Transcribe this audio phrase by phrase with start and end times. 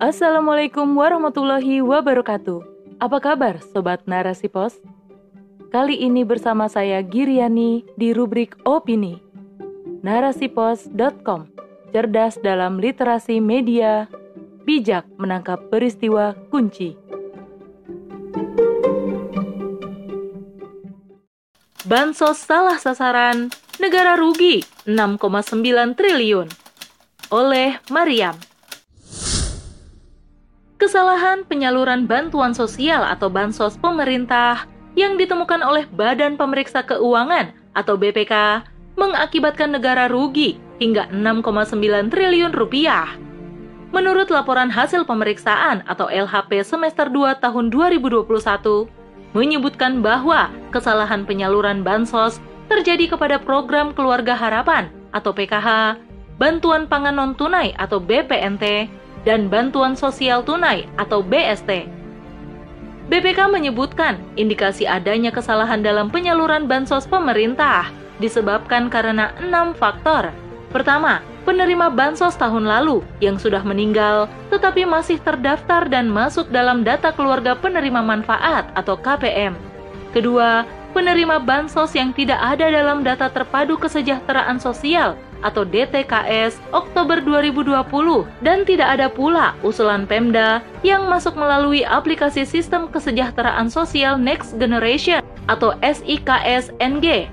[0.00, 2.64] Assalamualaikum warahmatullahi wabarakatuh.
[3.04, 4.80] Apa kabar Sobat Narasi Pos?
[5.68, 9.20] Kali ini bersama saya Giriani di rubrik Opini.
[10.00, 11.52] Narasipos.com
[11.92, 14.08] Cerdas dalam literasi media,
[14.64, 16.96] bijak menangkap peristiwa kunci.
[21.84, 26.48] Bansos salah sasaran, negara rugi 6,9 triliun.
[27.28, 28.49] Oleh Mariam.
[30.80, 34.64] Kesalahan penyaluran bantuan sosial atau bansos pemerintah
[34.96, 38.64] yang ditemukan oleh Badan Pemeriksa Keuangan atau BPK
[38.96, 43.12] mengakibatkan negara rugi hingga 6,9 triliun rupiah.
[43.92, 48.88] Menurut laporan hasil pemeriksaan atau LHP semester 2 tahun 2021,
[49.36, 52.40] menyebutkan bahwa kesalahan penyaluran bansos
[52.72, 56.00] terjadi kepada program Keluarga Harapan atau PKH,
[56.40, 58.88] bantuan pangan non-tunai atau BPNT,
[59.24, 61.88] dan bantuan sosial tunai atau BST.
[63.10, 67.90] BPK menyebutkan indikasi adanya kesalahan dalam penyaluran bansos pemerintah
[68.22, 70.30] disebabkan karena enam faktor.
[70.70, 77.10] Pertama, penerima bansos tahun lalu yang sudah meninggal tetapi masih terdaftar dan masuk dalam data
[77.10, 79.58] keluarga penerima manfaat atau KPM.
[80.14, 80.62] Kedua,
[80.94, 87.80] penerima bansos yang tidak ada dalam data terpadu kesejahteraan sosial atau DTKS Oktober 2020
[88.44, 95.24] dan tidak ada pula usulan Pemda yang masuk melalui aplikasi Sistem Kesejahteraan Sosial Next Generation
[95.48, 97.28] atau SIKS NG.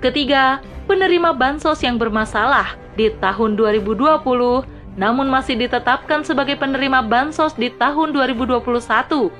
[0.00, 7.70] Ketiga, penerima bansos yang bermasalah di tahun 2020 namun masih ditetapkan sebagai penerima bansos di
[7.70, 9.30] tahun 2021.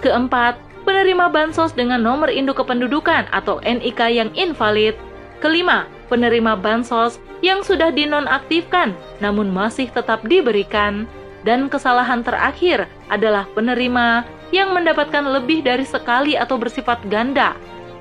[0.00, 4.96] Keempat, penerima bansos dengan nomor induk kependudukan atau NIK yang invalid.
[5.42, 11.04] Kelima, penerima bansos yang sudah dinonaktifkan namun masih tetap diberikan.
[11.46, 17.54] Dan kesalahan terakhir adalah penerima yang mendapatkan lebih dari sekali atau bersifat ganda.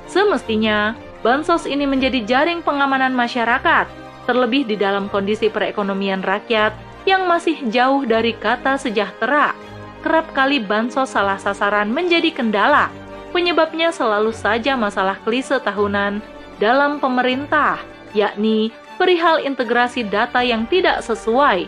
[0.10, 3.86] Semestinya, bansos ini menjadi jaring pengamanan masyarakat,
[4.26, 6.74] terlebih di dalam kondisi perekonomian rakyat
[7.06, 9.54] yang masih jauh dari kata sejahtera.
[10.02, 12.90] Kerap kali bansos salah sasaran menjadi kendala.
[13.30, 16.22] Penyebabnya selalu saja masalah klise tahunan
[16.58, 17.82] dalam pemerintah,
[18.16, 21.68] yakni perihal integrasi data yang tidak sesuai.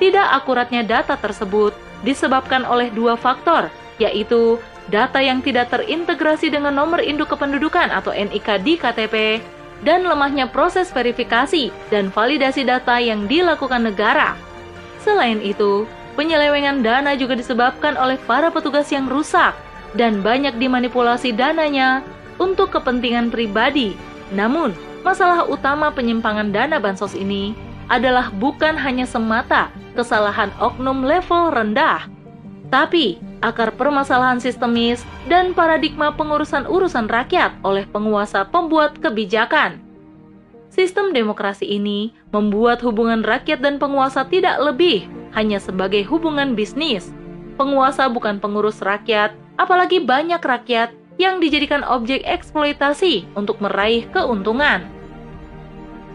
[0.00, 3.68] Tidak akuratnya data tersebut disebabkan oleh dua faktor,
[4.00, 4.56] yaitu
[4.88, 9.44] data yang tidak terintegrasi dengan nomor induk kependudukan atau NIK di KTP,
[9.84, 14.36] dan lemahnya proses verifikasi dan validasi data yang dilakukan negara.
[15.00, 19.56] Selain itu, penyelewengan dana juga disebabkan oleh para petugas yang rusak
[19.96, 22.04] dan banyak dimanipulasi dananya
[22.36, 23.96] untuk kepentingan pribadi.
[24.32, 27.56] Namun, masalah utama penyimpangan dana bansos ini
[27.90, 32.06] adalah bukan hanya semata kesalahan oknum level rendah,
[32.70, 39.82] tapi akar permasalahan sistemis dan paradigma pengurusan urusan rakyat oleh penguasa pembuat kebijakan.
[40.70, 47.10] Sistem demokrasi ini membuat hubungan rakyat dan penguasa tidak lebih hanya sebagai hubungan bisnis.
[47.58, 54.88] Penguasa bukan pengurus rakyat, apalagi banyak rakyat yang dijadikan objek eksploitasi untuk meraih keuntungan.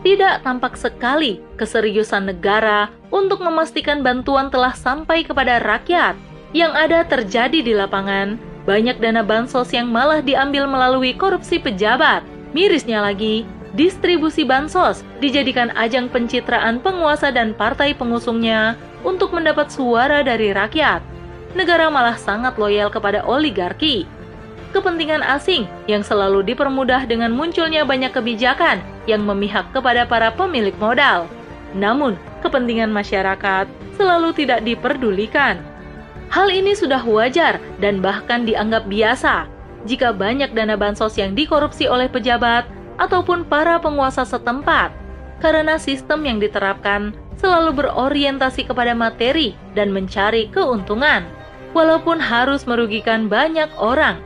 [0.02, 6.18] Tidak tampak sekali keseriusan negara untuk memastikan bantuan telah sampai kepada rakyat.
[6.54, 12.26] Yang ada terjadi di lapangan, banyak dana bansos yang malah diambil melalui korupsi pejabat.
[12.54, 13.46] Mirisnya lagi,
[13.78, 21.02] distribusi bansos dijadikan ajang pencitraan penguasa dan partai pengusungnya untuk mendapat suara dari rakyat.
[21.54, 24.06] Negara malah sangat loyal kepada oligarki
[24.76, 31.32] kepentingan asing yang selalu dipermudah dengan munculnya banyak kebijakan yang memihak kepada para pemilik modal.
[31.72, 35.64] Namun, kepentingan masyarakat selalu tidak diperdulikan.
[36.28, 39.48] Hal ini sudah wajar dan bahkan dianggap biasa
[39.88, 42.68] jika banyak dana bansos yang dikorupsi oleh pejabat
[43.00, 44.92] ataupun para penguasa setempat,
[45.40, 51.24] karena sistem yang diterapkan selalu berorientasi kepada materi dan mencari keuntungan,
[51.72, 54.20] walaupun harus merugikan banyak orang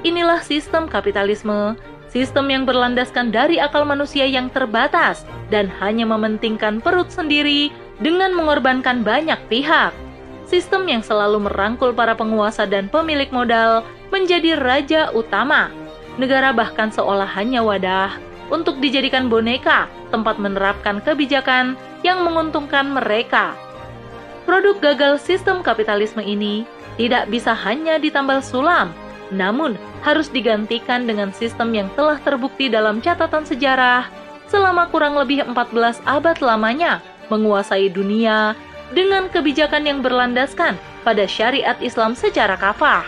[0.00, 1.76] Inilah sistem kapitalisme,
[2.08, 7.68] sistem yang berlandaskan dari akal manusia yang terbatas dan hanya mementingkan perut sendiri
[8.00, 9.92] dengan mengorbankan banyak pihak.
[10.48, 15.68] Sistem yang selalu merangkul para penguasa dan pemilik modal menjadi raja utama.
[16.16, 18.16] Negara bahkan seolah hanya wadah
[18.48, 23.52] untuk dijadikan boneka tempat menerapkan kebijakan yang menguntungkan mereka.
[24.48, 26.64] Produk gagal sistem kapitalisme ini
[26.96, 28.90] tidak bisa hanya ditambal sulam,
[29.30, 34.10] namun harus digantikan dengan sistem yang telah terbukti dalam catatan sejarah
[34.50, 36.98] selama kurang lebih 14 abad lamanya
[37.30, 38.58] menguasai dunia
[38.90, 40.74] dengan kebijakan yang berlandaskan
[41.06, 43.06] pada syariat Islam secara kafah.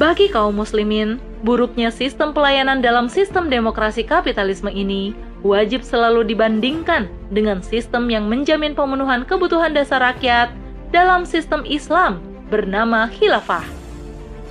[0.00, 5.12] Bagi kaum muslimin, buruknya sistem pelayanan dalam sistem demokrasi kapitalisme ini
[5.44, 10.50] wajib selalu dibandingkan dengan sistem yang menjamin pemenuhan kebutuhan dasar rakyat
[10.90, 12.18] dalam sistem Islam
[12.48, 13.77] bernama khilafah.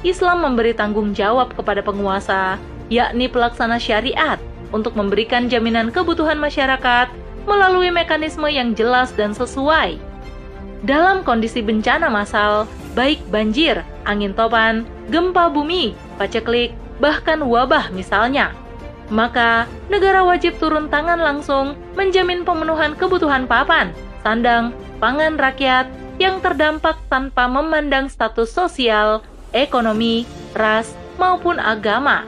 [0.05, 2.61] Islam memberi tanggung jawab kepada penguasa,
[2.93, 4.37] yakni pelaksana syariat,
[4.69, 7.09] untuk memberikan jaminan kebutuhan masyarakat
[7.47, 9.97] melalui mekanisme yang jelas dan sesuai.
[10.85, 18.53] Dalam kondisi bencana massal, baik banjir, angin topan, gempa bumi, paceklik, bahkan wabah misalnya.
[19.07, 25.87] Maka, negara wajib turun tangan langsung menjamin pemenuhan kebutuhan papan, sandang, pangan rakyat
[26.19, 30.91] yang terdampak tanpa memandang status sosial, ekonomi, ras,
[31.21, 32.23] maupun agama.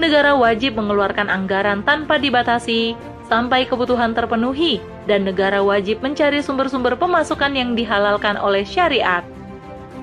[0.00, 2.98] Negara wajib mengeluarkan anggaran tanpa dibatasi
[3.30, 9.22] sampai kebutuhan terpenuhi dan negara wajib mencari sumber-sumber pemasukan yang dihalalkan oleh syariat.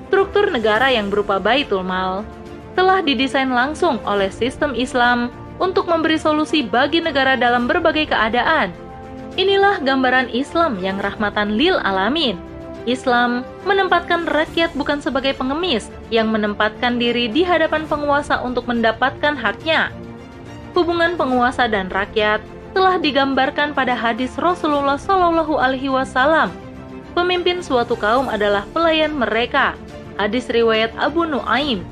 [0.08, 2.24] Struktur negara yang berupa Baitul Mal
[2.72, 5.28] telah didesain langsung oleh sistem Islam
[5.60, 8.72] untuk memberi solusi bagi negara dalam berbagai keadaan.
[9.36, 12.36] Inilah gambaran Islam yang rahmatan lil alamin.
[12.84, 19.94] Islam menempatkan rakyat bukan sebagai pengemis yang menempatkan diri di hadapan penguasa untuk mendapatkan haknya.
[20.74, 22.42] Hubungan penguasa dan rakyat
[22.72, 26.50] telah digambarkan pada hadis Rasulullah Shallallahu Alaihi Wasallam.
[27.12, 29.76] Pemimpin suatu kaum adalah pelayan mereka,
[30.16, 31.84] hadis riwayat Abu Nuaim.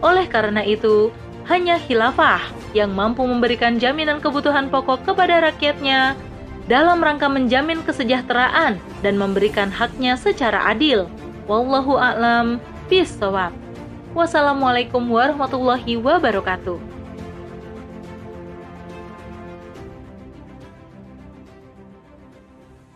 [0.00, 1.10] Oleh karena itu,
[1.50, 2.38] hanya khilafah
[2.70, 6.14] yang mampu memberikan jaminan kebutuhan pokok kepada rakyatnya
[6.70, 11.10] dalam rangka menjamin kesejahteraan dan memberikan haknya secara adil.
[11.50, 13.50] Wallahu a'lam bishawab.
[14.14, 16.89] Wassalamualaikum warahmatullahi wabarakatuh.